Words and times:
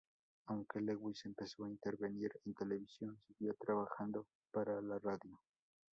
Aunque 0.47 0.81
Lewis 0.81 1.23
empezó 1.25 1.63
a 1.63 1.69
intervenir 1.69 2.31
en 2.45 2.55
televisión, 2.55 3.19
siguió 3.27 3.53
trabajando 3.53 4.25
para 4.51 4.81
la 4.81 4.97
radio. 4.97 5.39